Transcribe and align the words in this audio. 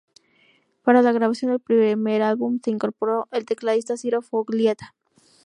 Para 0.81 1.03
la 1.03 1.11
grabación 1.11 1.51
del 1.51 1.59
primer 1.59 2.23
álbum 2.23 2.59
se 2.65 2.71
incorporó 2.71 3.27
el 3.31 3.45
tecladista 3.45 3.97
Ciro 3.97 4.23
Fogliatta. 4.23 4.95